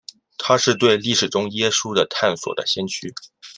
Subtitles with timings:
[0.39, 3.13] 他是对历史中耶稣的探索的先驱。